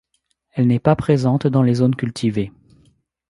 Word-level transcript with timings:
Elle 0.53 0.65
n'est 0.65 0.79
pas 0.79 0.95
présente 0.95 1.45
dans 1.45 1.61
les 1.61 1.75
zones 1.75 1.95
cultivées. 1.95 2.51